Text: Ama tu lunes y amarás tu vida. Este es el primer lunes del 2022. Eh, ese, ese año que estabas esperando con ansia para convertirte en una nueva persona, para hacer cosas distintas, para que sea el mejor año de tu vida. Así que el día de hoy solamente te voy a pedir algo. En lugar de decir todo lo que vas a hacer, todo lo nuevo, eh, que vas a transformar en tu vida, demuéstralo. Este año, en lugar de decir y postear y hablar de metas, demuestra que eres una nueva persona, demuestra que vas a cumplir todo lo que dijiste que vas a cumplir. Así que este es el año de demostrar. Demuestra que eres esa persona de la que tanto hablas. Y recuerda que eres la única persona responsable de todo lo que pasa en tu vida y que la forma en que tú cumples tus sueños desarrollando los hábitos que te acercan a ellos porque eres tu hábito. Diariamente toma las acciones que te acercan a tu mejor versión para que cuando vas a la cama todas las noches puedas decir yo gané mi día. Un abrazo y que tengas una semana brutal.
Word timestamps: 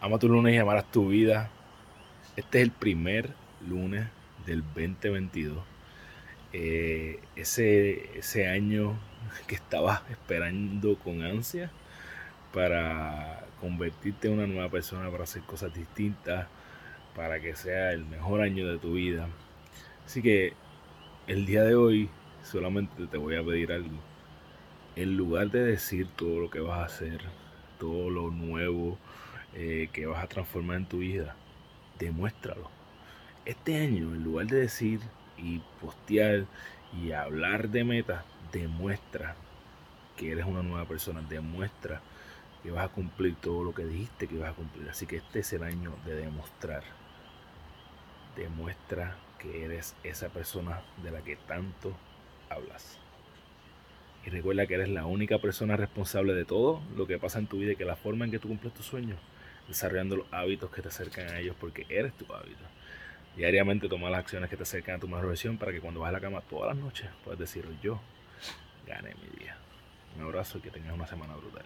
Ama 0.00 0.16
tu 0.20 0.28
lunes 0.28 0.54
y 0.54 0.58
amarás 0.58 0.88
tu 0.92 1.08
vida. 1.08 1.50
Este 2.36 2.58
es 2.58 2.64
el 2.64 2.70
primer 2.70 3.30
lunes 3.68 4.06
del 4.46 4.62
2022. 4.62 5.58
Eh, 6.52 7.18
ese, 7.34 8.16
ese 8.16 8.46
año 8.46 8.96
que 9.48 9.56
estabas 9.56 10.02
esperando 10.08 10.96
con 11.00 11.22
ansia 11.22 11.72
para 12.54 13.44
convertirte 13.60 14.28
en 14.28 14.34
una 14.34 14.46
nueva 14.46 14.70
persona, 14.70 15.10
para 15.10 15.24
hacer 15.24 15.42
cosas 15.42 15.74
distintas, 15.74 16.46
para 17.16 17.40
que 17.40 17.56
sea 17.56 17.90
el 17.90 18.04
mejor 18.04 18.40
año 18.42 18.68
de 18.68 18.78
tu 18.78 18.92
vida. 18.92 19.26
Así 20.06 20.22
que 20.22 20.52
el 21.26 21.44
día 21.44 21.64
de 21.64 21.74
hoy 21.74 22.08
solamente 22.44 23.08
te 23.08 23.18
voy 23.18 23.34
a 23.34 23.42
pedir 23.42 23.72
algo. 23.72 23.98
En 24.94 25.16
lugar 25.16 25.50
de 25.50 25.64
decir 25.64 26.06
todo 26.14 26.38
lo 26.38 26.50
que 26.50 26.60
vas 26.60 26.78
a 26.78 26.84
hacer, 26.84 27.20
todo 27.80 28.10
lo 28.10 28.30
nuevo, 28.30 28.96
eh, 29.60 29.88
que 29.92 30.06
vas 30.06 30.22
a 30.22 30.28
transformar 30.28 30.76
en 30.76 30.86
tu 30.86 30.98
vida, 30.98 31.34
demuéstralo. 31.98 32.70
Este 33.44 33.76
año, 33.76 34.14
en 34.14 34.22
lugar 34.22 34.46
de 34.46 34.60
decir 34.60 35.00
y 35.36 35.60
postear 35.80 36.44
y 36.96 37.10
hablar 37.10 37.68
de 37.68 37.82
metas, 37.82 38.24
demuestra 38.52 39.34
que 40.16 40.30
eres 40.30 40.46
una 40.46 40.62
nueva 40.62 40.84
persona, 40.84 41.22
demuestra 41.28 42.00
que 42.62 42.70
vas 42.70 42.84
a 42.84 42.92
cumplir 42.92 43.34
todo 43.34 43.64
lo 43.64 43.74
que 43.74 43.84
dijiste 43.84 44.28
que 44.28 44.38
vas 44.38 44.52
a 44.52 44.54
cumplir. 44.54 44.88
Así 44.88 45.06
que 45.06 45.16
este 45.16 45.40
es 45.40 45.52
el 45.52 45.64
año 45.64 45.92
de 46.06 46.14
demostrar. 46.14 46.84
Demuestra 48.36 49.16
que 49.40 49.64
eres 49.64 49.96
esa 50.04 50.28
persona 50.28 50.82
de 51.02 51.10
la 51.10 51.22
que 51.22 51.34
tanto 51.34 51.96
hablas. 52.48 53.00
Y 54.24 54.30
recuerda 54.30 54.68
que 54.68 54.74
eres 54.74 54.88
la 54.88 55.04
única 55.04 55.40
persona 55.40 55.76
responsable 55.76 56.34
de 56.34 56.44
todo 56.44 56.80
lo 56.96 57.08
que 57.08 57.18
pasa 57.18 57.40
en 57.40 57.48
tu 57.48 57.58
vida 57.58 57.72
y 57.72 57.76
que 57.76 57.84
la 57.84 57.96
forma 57.96 58.24
en 58.24 58.30
que 58.30 58.38
tú 58.38 58.46
cumples 58.46 58.72
tus 58.72 58.86
sueños 58.86 59.18
desarrollando 59.68 60.16
los 60.16 60.26
hábitos 60.32 60.70
que 60.70 60.82
te 60.82 60.88
acercan 60.88 61.28
a 61.28 61.38
ellos 61.38 61.54
porque 61.60 61.86
eres 61.88 62.14
tu 62.14 62.24
hábito. 62.32 62.64
Diariamente 63.36 63.88
toma 63.88 64.10
las 64.10 64.20
acciones 64.20 64.50
que 64.50 64.56
te 64.56 64.64
acercan 64.64 64.96
a 64.96 64.98
tu 64.98 65.06
mejor 65.06 65.28
versión 65.28 65.58
para 65.58 65.70
que 65.70 65.80
cuando 65.80 66.00
vas 66.00 66.08
a 66.08 66.12
la 66.12 66.20
cama 66.20 66.40
todas 66.40 66.74
las 66.74 66.84
noches 66.84 67.08
puedas 67.22 67.38
decir 67.38 67.64
yo 67.82 68.00
gané 68.86 69.14
mi 69.14 69.38
día. 69.38 69.56
Un 70.16 70.24
abrazo 70.24 70.58
y 70.58 70.62
que 70.62 70.70
tengas 70.70 70.94
una 70.94 71.06
semana 71.06 71.36
brutal. 71.36 71.64